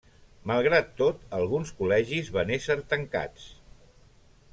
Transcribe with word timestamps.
Malgrat 0.51 0.87
tot, 1.01 1.19
alguns 1.39 1.73
col·legis 1.81 2.31
van 2.39 2.53
ésser 2.57 2.79
tancats. 2.95 3.45